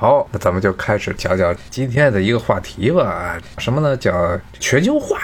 [0.00, 3.36] 好，那咱们就开始讲讲今天的一个话题吧。
[3.58, 3.96] 什么呢？
[3.96, 5.18] 叫全球化。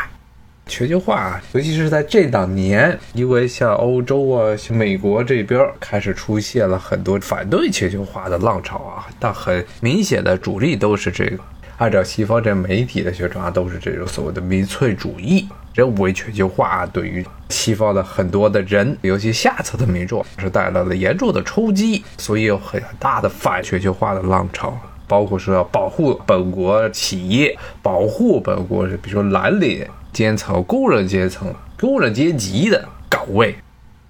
[0.67, 11.39] 全球化，尤其是在这两年，因为像欧洲啊、像美国这边开始出现了很多反对全球化的浪潮啊，但很明显的主力都是这个。
[11.77, 24.77] 按照西方这媒体的宣传，都是这种所谓的民粹主义，认为全球化对于西方的很多的人，尤其下层的民众，是带来了严重的冲击，所以有很大的反全球化的浪潮，
[25.07, 29.87] 包括说要保护本国企业，保护本国，比如说蓝领。
[30.15, 33.53] 阶层、工人阶层、工人阶级的岗位，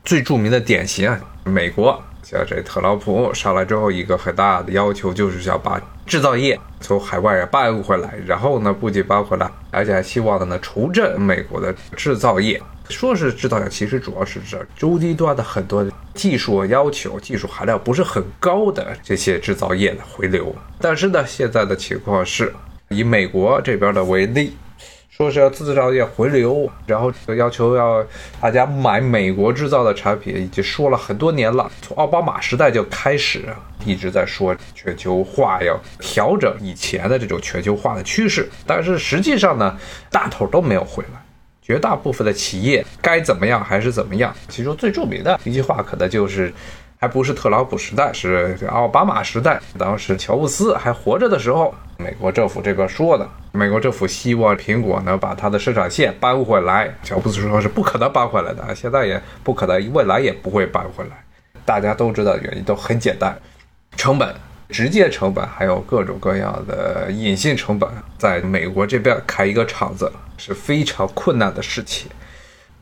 [0.04, 12.60] 最著名的典型啊，美国像这特朗普上来之后，一个很大的要求就是想把制造业从海外搬回来，然后呢，不仅搬回来，而且还希望呢重振美国的制造业。
[12.88, 20.54] 说是制造业，其实主要是指中低端的很多技术要求、技术含量不是很高的这些制造业的回流。
[20.80, 22.52] 但是呢，现在的情况是
[22.88, 24.56] 以美国这边的为例。
[25.16, 28.04] 说是要制造业回流，然后要求要
[28.40, 31.70] 大家买美国制造的产品，已经说了很多年了。
[31.80, 33.44] 从奥巴马时代就开始
[33.86, 39.78] 一直在说全球化要调整以前的这种全球化的趋势，但是实际上呢，
[40.10, 41.23] 大头都没有回来。
[41.64, 44.32] 绝大部分的企业该怎么样还是怎么样。
[44.48, 46.52] 其中最著名的一句话，可能就是
[47.00, 51.74] 还不是特朗普时代，是奥巴马时代，当时乔布斯还活着的时候。
[51.96, 56.92] 美国政府这边说的，美国政府希望苹果呢把它的生产线搬回来。
[57.04, 61.24] 乔布斯说是不可能搬回来的，现在也不可能，未来也不会搬回来。
[61.64, 63.38] 大家都知道原因都很简单，
[63.96, 64.34] 成本、
[64.70, 72.10] 直接成本还有各种各样的隐性成本，在美国这边开一个厂子是非常困难的事情。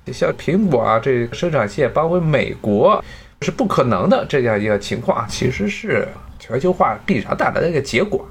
[0.05, 3.05] 你像苹果啊，这生产线搬回美国
[3.41, 8.29] 是不可能的这样一个情况，其实是全球化必然带来的一个结果。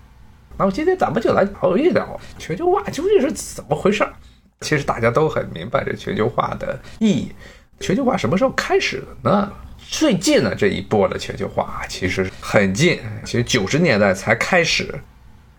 [0.58, 4.14] 那么今天咱们就来聊一聊全球化究竟是怎么回事儿。
[4.60, 7.32] 其实大家都很明白这全球化的意义。
[7.80, 9.52] 全球化什么时候开始的呢？
[9.80, 14.94] 最近的这一波的全球化其实很近，其实九十年代才开始。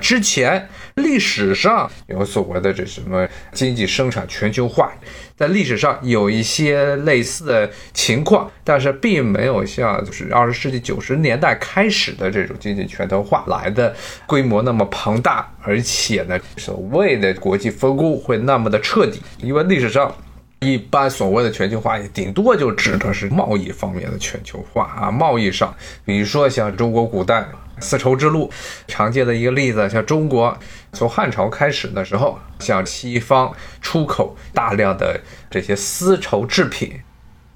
[0.02, 4.92] 之前历史上有所谓的这什么经济生产全球化，
[5.36, 13.94] 在历史上有一些类似的情况，但是并没有像就是二十世纪九十年代开始的这种经济全球化来的
[14.26, 19.22] 规模那么庞大，而且呢，所谓的国际分工会那么的彻底。
[19.38, 20.12] 因为历史上
[20.58, 25.72] 一般所谓的全球化，也顶多就指的是贸易方面的全球化啊，贸易上，
[26.04, 27.46] 比如说像中国古代。
[27.82, 28.50] 丝绸之路
[28.86, 30.56] 常见的一个例子，像中国
[30.92, 35.20] 从汉朝开始的时候，向西方出口大量的
[35.50, 37.00] 这些丝绸制品，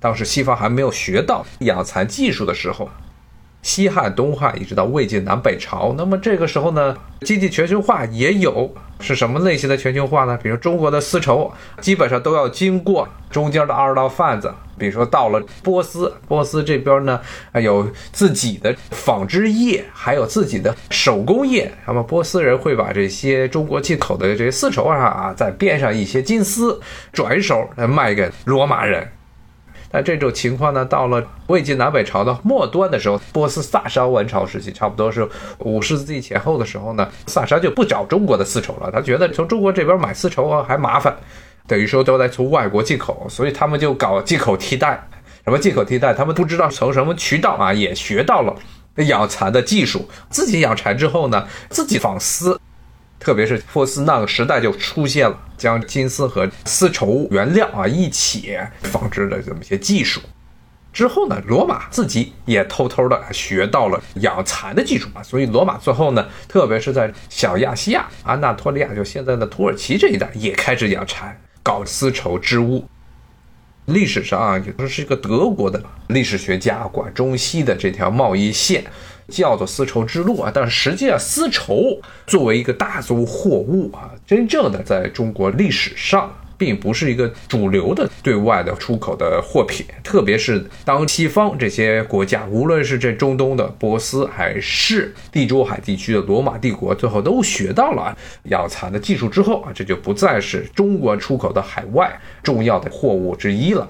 [0.00, 2.90] 当时西方还没有学到养蚕技术的时候。
[3.62, 10.38] 西汉、东汉一直到魏晋南北朝，那么这个时候呢，经济全球化也有是什么类型的全球化呢？
[10.40, 17.20] 比如中国的丝绸，基本上都要经过中间的二道贩子，比如说到了波斯，波斯这边呢，
[17.54, 26.80] 有自己的纺织业，还有自己的手工业，那么波斯人会把这些中国进口的这些丝绸啊啊，再编上一些金丝，
[27.12, 29.08] 转手来卖给罗马人。
[29.88, 35.26] 但这种情况呢，到了魏晋南北朝的末端的时候，波斯萨珊王朝时期，差不多是
[35.60, 41.16] 五世纪前后的时候呢，萨珊就不找中国的丝绸了，他觉得从中国这边买丝绸啊还麻烦，
[41.66, 45.08] 等于说都在从外国进口，所以他们就搞进口替代。
[45.44, 46.12] 什么进口替代？
[46.12, 48.54] 他们不知道从什么渠道啊，也学到了
[49.04, 52.60] 养蚕的技术，自己养蚕之后呢，自己纺丝。
[53.18, 60.20] 特别是波斯那个时代就出现了将金丝和丝绸原料啊一起纺织的这么些技术。
[60.92, 72.84] 之后呢，罗马自己也偷偷的学到了养蚕的技术啊，所以罗马最后呢，特别是在小亚细亚、安纳托利亚，就现在的土耳其这一带，也开始养蚕，搞丝绸织物。
[73.86, 78.84] 历史上啊，也说是一个德国的历史学家管中西的这条贸易线。
[79.28, 89.84] 叫做丝绸之路啊，但是实际上丝绸作为一个大宗货物啊，真正的在中国历史上并不是一个主流的对外的出口的货品。
[90.02, 103.88] 特别是当西方这些国家，无论是这中东的波斯，还是地中海地区的罗马帝国，最后都学到了养蚕的技术之后啊，这就不再是中国出口的海外重要的货物之一了。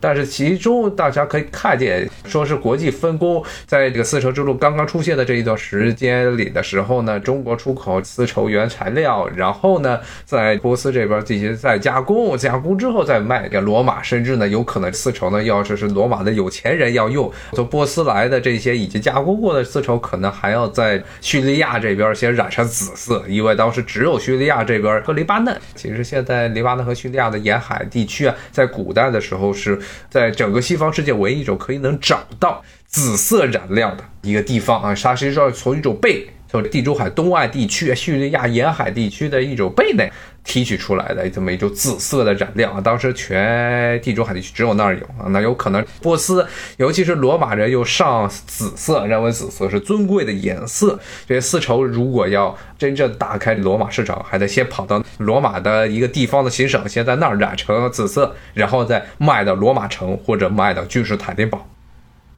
[0.00, 29.76] 但是其中大家可以看见，说是国际分工，在这个丝绸之路刚刚出现的这一段时间里的时候呢，中国出口丝绸原材料，然后呢，在波斯这边进行再加工，加工之后再卖给罗马，甚至呢，有可能丝绸呢，要是是罗马的有钱人要用，从波斯来的这些已经加工过的丝绸，可能还要在叙利亚这边先染上紫色，因为当时只有叙利亚这边和黎巴嫩，其实现在黎巴嫩和叙利亚的沿海地区啊，在古代的时候是。
[30.10, 40.10] 在整个西方世界唯一一种可以能找到紫色染料的一个地方啊，它实际上从一种贝，从地中海东岸地区、叙利亚沿海地区的一种贝类
[40.48, 42.80] 提取出来的这么一种紫色的染料啊。
[42.80, 46.44] 当时全地中海地区只有那儿有啊，那有可能波斯，
[46.78, 50.98] 尤其是罗马人又上紫色，认为紫色是尊贵的颜色。
[51.26, 61.68] 这些丝绸如果要真正打开罗马市场，还得先跑到罗马的一个地方的行省，先在那儿染成紫色，然后再卖到罗马城或者卖到君士坦丁堡。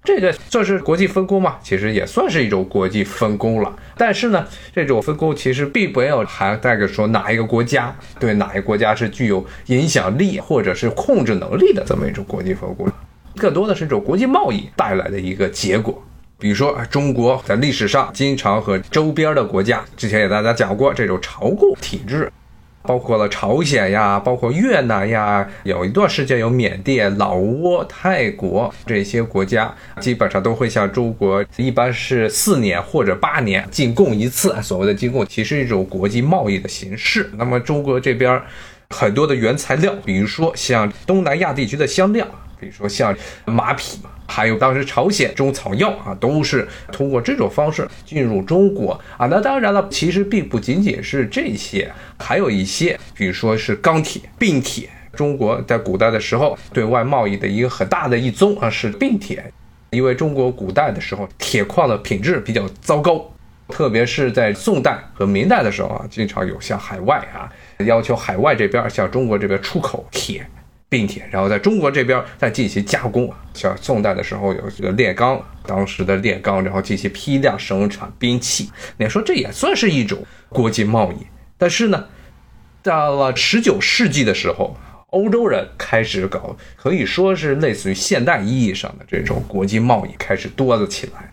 [0.02, 1.58] 这个算是国际分工吗？
[1.62, 3.76] 其实也算是一种国际分工了。
[3.96, 12.90] 但是呢，这种分工其实并没有还带着说哪一个国家对哪一个国家是具有影响力或者是控制能力的这么一种国际分工，
[13.36, 16.02] 更多的是这种国际贸易带来的一个结果。
[16.38, 22.32] 比如说，中国在历史上经常和周边的国家，之前也大家讲过这种朝贡体制。
[22.82, 34.54] 包括了朝鲜呀，包括越南呀，有一段时间有缅甸、老挝、泰国这些国家，基本上都会向中国，一般是四年或者八年进贡一次。
[34.62, 37.30] 所谓的进贡，其实一种国际贸易的形式。
[37.36, 38.40] 那么中国这边
[38.88, 42.26] 很多的原材料，比如说像东南亚地区的香料，
[42.60, 43.16] 比如说像
[43.46, 43.98] 马匹。
[44.32, 49.26] 还有当时朝鲜中草药啊，都是通过这种方式进入中国啊。
[49.26, 54.88] 那当然了，其实并不仅仅是这些，还有一些，比如说是钢铁、并铁。
[55.16, 59.44] 中国在古代的时候，对外贸易的一个很大的一宗啊是并铁，
[59.90, 63.28] 因为中国古代的时候铁矿的品质比较糟糕，
[63.68, 67.50] 特别是在宋代和明代的时候啊，经常有向海外啊
[67.84, 70.46] 要求海外这边向中国这边出口铁。
[70.90, 78.68] 并且，然后在中国这边再进行加工像宋代的时候有这个炼钢，当时的炼钢，然后进行批量生产兵器。
[78.96, 81.24] 你说这也算是一种国际贸易。
[81.56, 82.06] 但是呢，
[82.82, 84.76] 到了十九世纪的时候，
[85.10, 91.30] 欧洲人开始搞，可以说是类似于现代意义上的这种国际贸易开始多了起来。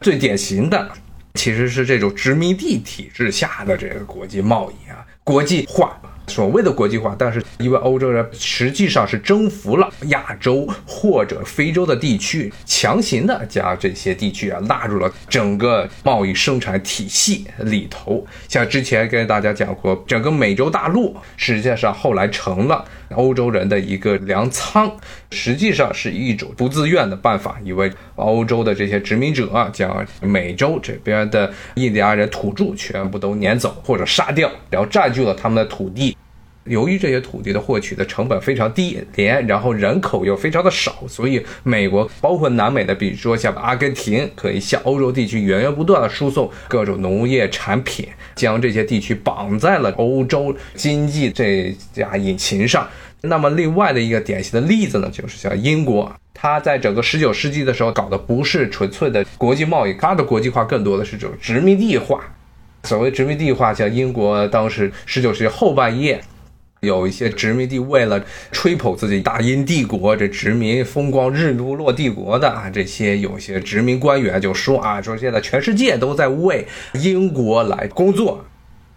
[0.00, 0.88] 最典型的
[1.34, 6.00] 其实是这种殖民地体制下的这个国际贸易啊，国际化。
[6.30, 18.24] 所谓的国际化，但是因为欧洲人实际上是征服了亚洲或者非洲的地区，强行的将这些地区啊纳入了整个贸易生产体系里头。
[18.48, 22.84] 像之前跟大家讲过，整个美洲大陆实际上后来成了
[23.16, 24.90] 欧洲人的一个粮仓，
[25.32, 36.16] 实际上是一种不自愿的办法，因为欧洲的这些殖民者啊将美洲这边的印第安人土著全部都撵走或者杀掉，然后占据了他们的土地。
[36.64, 52.86] 由于这些土地的获取的成本非常低廉，然后人口又非常的少，所以美国包括南美的，比如说像阿根廷，可以向欧洲地区源源不断的输送各种农业产品，将这些地区绑在了欧洲经济这架引擎上。
[53.22, 62.22] 那么另外的一个典型的例子呢，就是像英国，它在整个十九世纪的时候搞的不是纯粹的国际贸易，它的国际化更多的是这种殖民地化。
[62.84, 66.20] 所谓殖民地化，像英国当时十九世纪后半叶。
[66.80, 78.42] 有一些殖民地为了吹捧自己大英帝国，这殖民风光日不落帝国的啊，这些有些殖民官员就说啊，说现在全世界都在为英国来工作，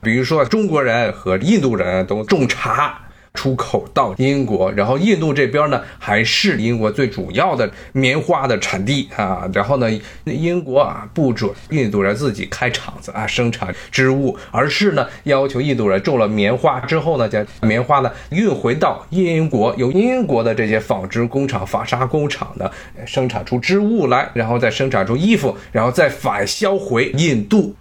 [0.02, 3.00] 比如说中国人和印度人都种茶。
[3.34, 9.50] 出口到英国，然后印度这边呢还是英国最主要的棉花的产地啊。
[9.54, 9.90] 然后呢，
[10.26, 22.70] 英国啊不准印度人自己开厂子啊生产织物，而是呢要求印度人种了棉花之后呢，将棉花呢运回到英国，由英国的这些纺织工厂、纺纱工厂呢
[23.06, 27.76] 生产出织物来，然后再生产出衣服，然后再返销回印度，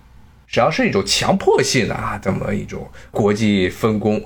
[0.49, 4.21] 只要是一种强迫性的啊这么一种国际分工。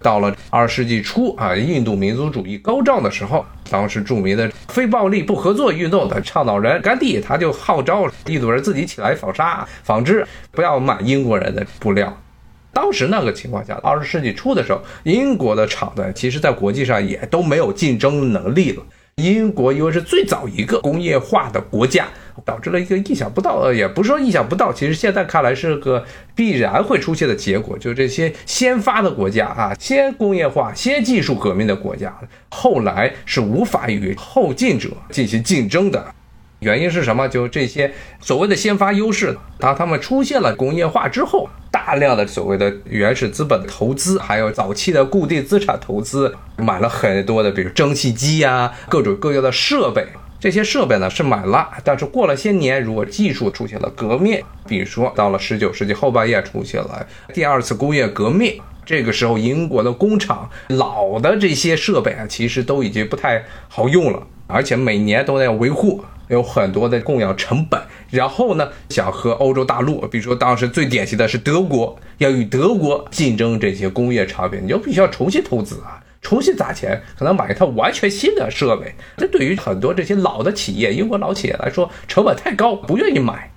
[0.00, 12.16] 到了二十世纪初啊，印度民族主义高涨的时候，当时著名的非暴力不合作运动的倡导人甘地，他就号召印度人自己起来纺纱、纺织，不要买英国人的布料。
[12.72, 18.82] 当时那个情况下，二十世纪初的时候，英国的厂子其实在国际上也都没有竞争能力了。
[19.22, 22.06] 英国因为是最早一个工业化的国家，
[22.44, 26.04] 导致了一个意想不到，呃，也不是说意想不到，其实现在看来是个
[26.34, 32.14] 必然会出现的结果，就这些先发的国家啊，先工业化、先技术革命的国家，
[32.50, 36.14] 后来是无法与后进者进行竞争的。
[36.60, 37.28] 原因是什么？
[37.28, 50.06] 就这些所谓的先发优势，当他们出现了工业化之后，大量的所谓的原始资本投资，还有早期的固定资产投资，买了很多的，比如蒸汽机呀，各种各样的设备。
[50.38, 66.04] 这些设备呢是买了，但是过了些年，如果技术出现了革命，比如说到了十九世纪后半叶出现了第二次工业革命，这个时候英国的工厂老的这些设备啊，其实都已经不太好用了，而且每年都在维护。
[66.28, 67.80] 有很多的供养成本，
[68.10, 78.94] 然后呢，想和欧洲大陆，比如说当时最典型的是德国，要与德国竞争这些工业产品，你就必须要重新投资啊，重新砸钱，可能买一套完全新的设备。
[79.16, 83.50] 这对于很多这些老的企业，英国老企业来说，成本太高，不愿意买。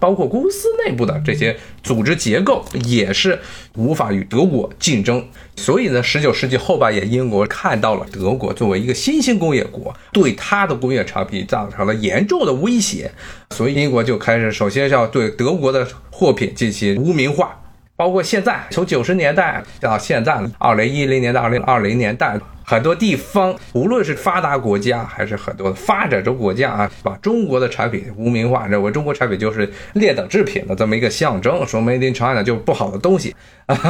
[0.00, 3.38] 包括公司内部的这些组织结构也是
[3.76, 13.12] 无法与德国竞争，所以呢，十九世纪后半叶，英国看到了德国作为一个新兴工业国，对它的工业产品造成了严重的威胁，
[13.50, 17.59] 所以英国就开始首先要对德国的货品进行无名化，
[18.00, 22.34] 包括现在从九十年代到现在二零一零年到二零二零年代。
[22.64, 33.34] 很多地方，无论是发达国家还是很多的发展中国家啊，把中国的产品污名化，认为中国产品就是劣等制品的这么一个象征，说 Made in China 就不好的东西。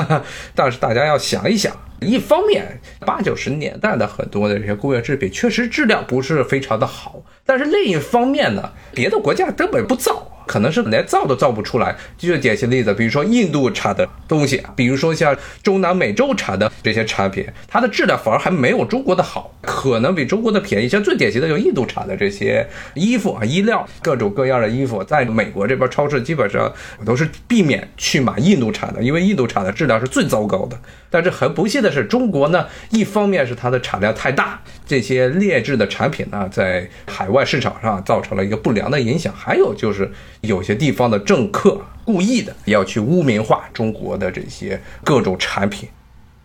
[0.57, 10.27] 但是大家要想一想，一方面八九十年代的很多的这些工业制品确实质量不是非常的好，但是另一方面呢，别的国家根本不造。
[10.51, 20.89] 可能是连造都造不出来，就是典型例子，比如说印度产的东西，比如说像中南美洲产的这些产品，它的质量反而还没有中国的好，可能比中国的便宜。
[20.89, 26.73] 像最典型的就印度产的这些衣服啊、衣料，各种各样的衣服，在美国这边超市基本上
[27.07, 30.77] 都是避免去买印度产的，因为印度产的质量是最糟糕的。
[31.13, 40.11] 但是很不幸的是，中国呢，一方面是它的产量太大，这些劣质的产品呢，在海外市场上造成了一个不良的影响，还有就是。
[40.43, 45.89] 有些地方的政客故意的要去污名化中国的这些各种产品，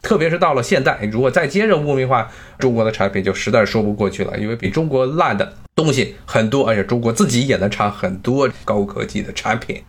[0.02, 4.38] 特别是到了现代，如果再接着污名化中国的产品，就实在说不过去了。
[4.38, 9.82] 因为比中国烂的东西很多，而且中国自己也能产很多高科技的产品。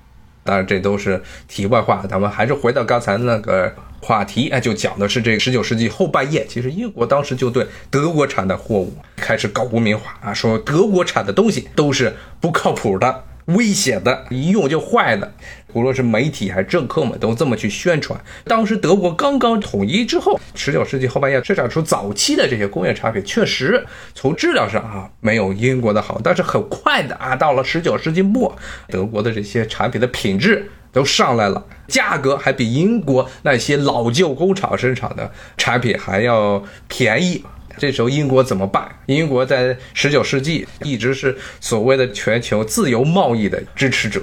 [0.45, 2.07] 当然，这都是题外话。
[2.09, 13.25] 咱们还是回到刚才那个话题，哎，就讲的是这个十九世纪后半叶，其实英国当时就对德国产的货物开始搞污名化啊，说德国产的东西都是不靠谱的。
[13.47, 15.33] 危险的，一用就坏的，
[15.73, 18.21] 无论是媒体还是政客们都这么去宣传。
[18.45, 28.57] 当时德国刚刚统一之后，十九世纪后半叶生产出早期的这些工业产品，确实从质量上啊没有英国的好，但是很快的啊，到了十九世纪末，
[28.89, 37.45] 德国的这些产品的品质都上来了，价格还比英国那些老旧工厂生产的产品还要便宜。
[37.79, 38.89] 这时候英国怎么办？
[39.07, 44.23] 英国在十九世纪一直是所谓的全球自由贸易的支持者。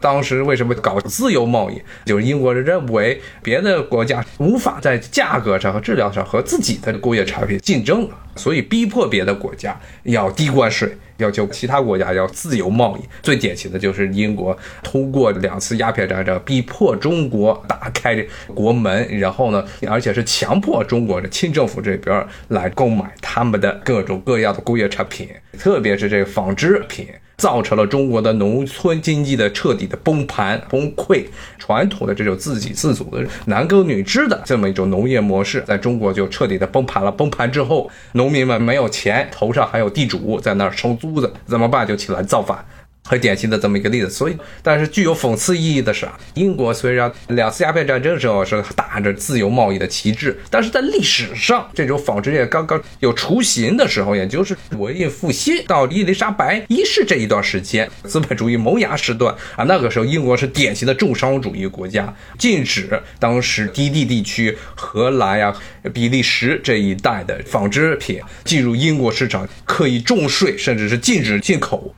[0.00, 1.80] 当时为什么搞自由贸易？
[2.04, 10.96] 就是英国人认为别的国家无法在价格上和质量上和自己的工业产品竞争，所以逼迫别的国家要低关税。
[11.18, 18.22] 要求其他国家要自由贸易，最典型的就是英国通过两次鸦片战争逼迫中国打开
[18.54, 25.26] 国门，然后呢，而且是强迫中国的清政府这边来购买他们的各种各样的工业产品，
[25.58, 27.08] 特别是这个纺织品。
[27.36, 31.24] 造成了中国的农村经济的彻底的崩盘崩溃，
[31.58, 37.12] 传统的这种自给自足的男耕女织的这么一种农业模式，在中国就彻底的崩盘了。
[37.12, 41.86] 崩盘之后，农民们没有钱，头上还有地主在那儿收租子，怎么办？
[41.86, 42.64] 就起来造反。
[43.06, 65.54] 很典型的这么一个例子，所以，但是具有讽刺意义的是啊，英国虽然两次鸦片战争时候是打着自由贸易的旗帜，但是在历史上，这种纺织业刚刚有雏形的时候，也就是文艺复兴到伊丽莎白一世这一段时间，资本主义萌芽时段啊，那个时候英国是典型的重商主义国家，禁止当时低地地区荷兰呀、
[65.94, 71.94] 比利时这一带的纺织品进入英国市场，刻意重税，甚至是禁止进口。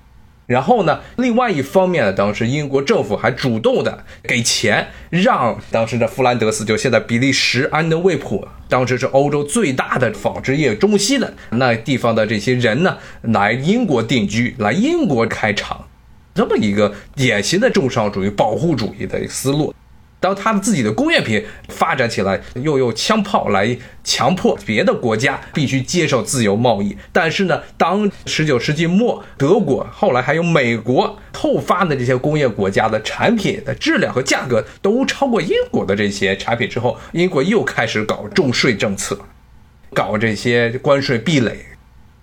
[0.49, 0.99] 然后呢？
[1.17, 15.87] 另外一方面呢，当时英国政府还主动的给钱，让当时的弗兰德斯，就现在比利时安德卫普，当时是欧洲最大的纺织业中心的那地方的这些人呢，来英国定居，来英国开厂，
[16.35, 19.75] 这么一个典型的重商主义、保护主义的思路。
[20.21, 26.97] 当他的自己的工业品发展起来，又用枪炮来强迫别的国家必须接受自由贸易。
[27.13, 39.19] 但是呢，当十九世纪末德国后来还有美国后发的这些工业国家的产品的质量和价格都超过英国的这些产品之后，英国又开始搞重税政策，
[39.95, 41.65] 搞这些关税壁垒。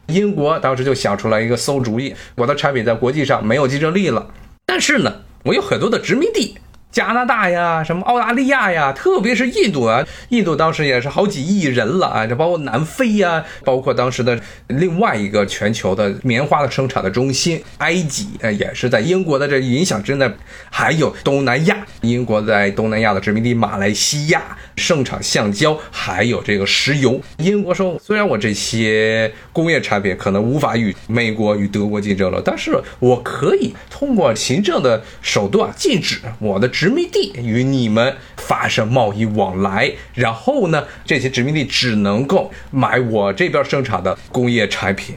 [0.07, 4.31] 英国当时就想出来一个馊主意：我的产品在国际上没有竞争力了，
[4.65, 6.57] 但是呢，我有很多的殖民地。
[6.95, 20.31] 加拿大呀，什么澳大利亚呀，特别是印度啊，印度当时也是好几亿人了啊，这包括南非呀，包括当时的另外一个全球的棉花的生产的中心埃及，呃，也是在英国的这影响之内，
[20.71, 27.21] 还有东南亚，英国在东南亚的殖民地马来西亚盛产橡胶，还有这个石油。
[27.37, 36.95] 英国说，虽然我这些工业产品可能无法与美国与德国竞争了，但是我可以通过行政的手段禁止我的殖。
[36.95, 45.13] 民地与你们发生贸易往来，然后呢，这些殖民地只能够买我这边生产的工业产品。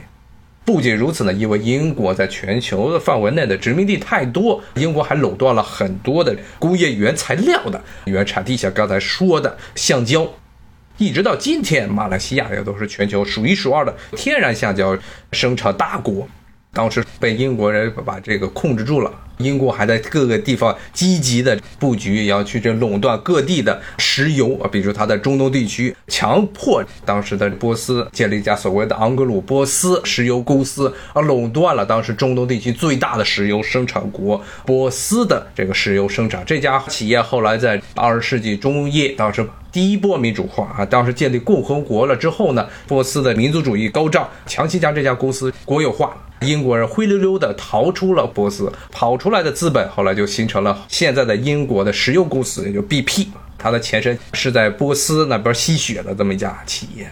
[0.71, 10.31] 不仅如此呢，因为英国在全球的范围内的殖民地太多，英国还垄断了很多的工业原材料的原产地，像刚才说的橡胶，
[10.99, 14.95] 一直到今天，马来西亚也都是全球数一数二的天然橡胶
[15.31, 16.27] 生产大国。
[16.71, 36.43] 当时被英国人把这个控制住了，英国还在各个地方积极的布局，也要去这垄断各地的石油啊，比如他在中东地区强迫当时的波斯建立一家所谓的昂格鲁波斯石油公司，啊垄断了当时中东地区最大的石油生产国波斯的这个石油生产。
[36.45, 46.15] 这家企业后来在二十世纪中叶，当时第一波民主化啊，当时建立共和国了之后呢，波斯的民族主义高涨，强行将这家公司国有化。
[46.41, 53.27] 英国人灰溜溜的逃出了波斯，跑出来的资本后来就形成了现在的英国的石油公司，也就 BP。
[53.57, 57.11] 它的前身是在波斯那边吸血的这么一家企业。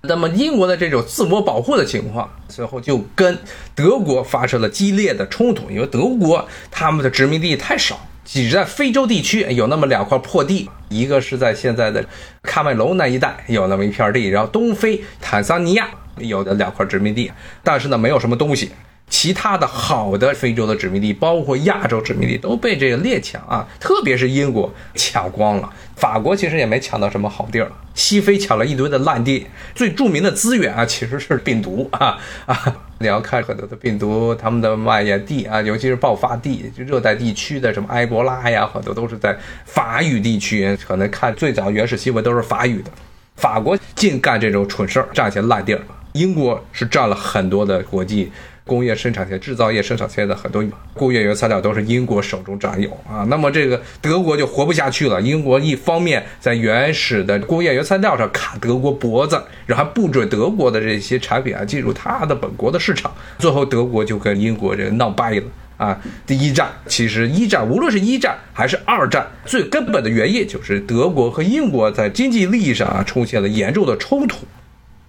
[0.00, 3.38] 那么英国的这种自我保护的情况，最后就跟
[3.76, 12.04] 德国发生了激烈的冲突，因为德国他们的殖民地太少，只在非洲地区有那么两块破地，一个是在现在的
[12.44, 15.88] 喀麦隆那一带有那么一片地，然后东非坦桑尼亚。
[16.18, 17.30] 有的两块殖民地，
[17.62, 18.72] 但是呢，没有什么东西。
[19.08, 25.70] 其他的好的非洲的殖民地，包括亚洲殖民地，都被这个列强啊，特别是英国抢光了。
[25.96, 29.46] 法国其实也没抢到什么好地儿，西非抢了一堆的烂地。
[29.74, 32.76] 最著名的资源啊，其实是病毒啊 啊！
[33.00, 40.76] 你要看很多的病毒，他们的蔓延地啊，尤其是爆发地，就热带地区的什么埃博拉呀，很多都是在法语地区。
[40.86, 42.90] 可能看最早原始新闻都是法语的。
[43.36, 45.80] 法国净干这种蠢事儿，占些烂地儿。
[46.12, 48.32] 英国是占了很多的国际
[48.68, 53.24] 工业生产线、制造业生产线的很多工业原材料都是英国手中占有啊。
[53.28, 55.20] 那么这个德国就活不下去了。
[55.22, 65.42] 英国一方面在原始的工业原材料上卡德国脖子，然后还不准德国的这些产品啊进入他的本国的市场，最后德国就跟英国这个闹掰了
[65.78, 65.98] 啊。
[66.26, 74.46] 第一战其实一战无论是一战还是二战，最根本的原因就是德国和英国在经济利益上啊出现了严重的冲突。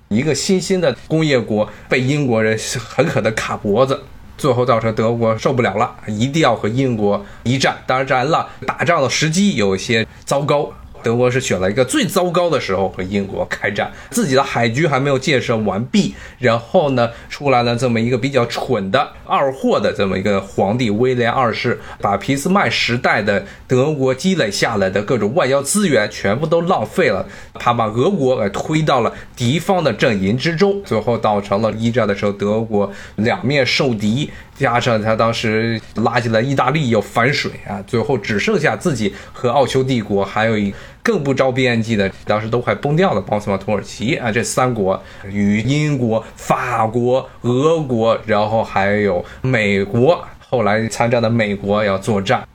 [0.10, 4.02] 一个新兴的工业国被英国人狠狠地卡脖子，
[4.40, 7.78] 最后造成德国受不了了，一定要和英国一战。
[7.86, 10.72] 当然了，打仗的时机有些糟糕。
[11.02, 34.30] 德国是选了一个最糟糕的时候和英国开战，自己的海军还没有建设完毕，然后呢，出来了这么一个比较蠢的二货的这么一个皇帝威廉二世，把俾斯麦时代的德国积累下来的各种外交资源全部都浪费了，他把俄国给推到了敌方的阵营之中，最后造成了一战的时候德国两面受敌。
[34.60, 52.46] 加上他当时拉进来意大利又反水啊，最后只剩下自己和奥匈帝国，还有一更不着边际的，当时都快崩掉的奥斯曼土耳其啊，这三国与英国、法国、俄国，然后还有美国，后来参战的美国要作战。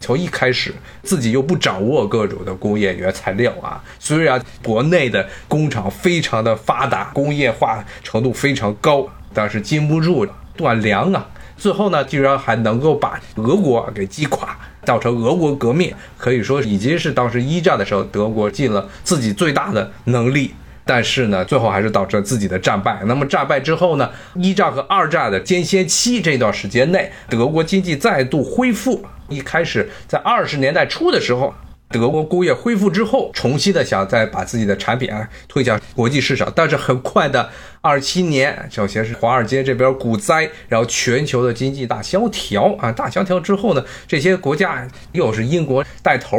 [0.00, 11.26] 从一开始自己又不掌握各种的工业原材料啊，虽然国内的工厂非常的发达，工业化程度非常高，但是禁不住断粮啊。
[11.56, 20.54] 最后呢，居然还能够把俄国给击垮，造成俄国革命，可以说已经是当时一战的时候德国尽了自己最大的能力。
[20.84, 23.00] 但是呢，最后还是导致了自己的战败。
[23.06, 29.02] 那么战败之后呢，一战和二战的间歇期这段时间内，德国经济再度恢复。
[29.28, 31.54] 一开始在二十年代初的时候。
[31.98, 37.48] 德国工业恢复之后，重新的想再把自己的产品啊推向国际市场，但是很快的，
[37.80, 46.36] 二七年首先是华尔街这边股灾，然后全球的经济大萧条啊，大萧条之后呢，这些国家又是英国带头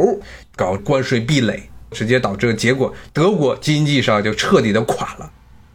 [0.56, 5.32] 搞关税壁垒，直接导致结果，德国经济上就彻底的垮了。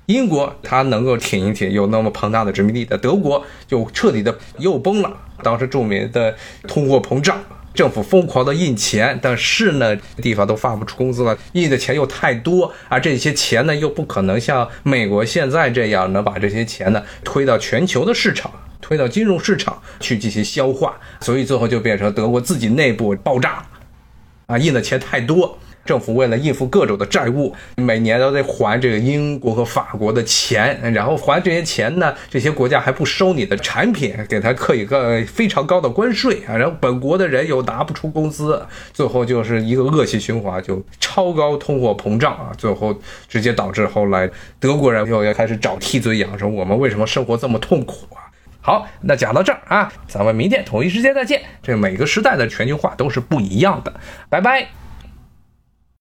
[0.06, 5.16] 英国它能够挺一挺，有那么庞大的殖民地的德国就彻底的又崩了。
[5.42, 6.36] 当时著名的
[6.68, 7.40] 通货膨胀。
[7.72, 23.64] 政府疯狂的印钱，但是呢，地方都发不出工资了，印的钱又太多，而这些钱呢，又不可能像美国现在这样能把这些钱呢推到全球的市场，推到金融市场去进行消化，所以最后就变成德国自己内部爆炸，
[24.46, 25.58] 啊，印的钱太多。
[25.84, 38.62] 政府为了应付各种的债务，每年都得还这个英国和法国的钱，然后还这些钱呢，这些国家还不收你的产品，给他刻一个非常高的关税啊，然后本国的人又拿不出工资，
[38.92, 42.94] 最后就是一个恶性循环，就超高通货膨胀啊，最后
[43.28, 48.28] 直接导致后来德国人又要开始找替罪羊，说我们为什么生活这么痛苦啊？
[48.62, 51.40] 好，那讲到这儿啊，咱们明天同一时间再见。
[51.62, 53.92] 这每个时代的全球化都是不一样的，
[54.28, 54.68] 拜拜。